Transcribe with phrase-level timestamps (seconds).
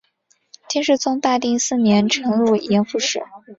[0.67, 3.21] 金世宗大定四年辰渌盐副使。